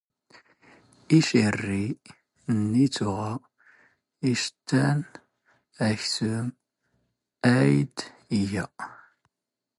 [1.17, 1.85] ⵉⵛⵉⵔⵔⵉ
[2.53, 3.31] ⵏⵏⵉ ⵜⵓⵖⴰ
[4.29, 4.99] ⵉⵛⵜⵜⴰⵏ
[5.87, 6.47] ⴰⴽⵙⵓⵎ
[7.55, 7.95] ⴰⵢⴷ
[8.39, 8.65] ⵉⴳⴰ.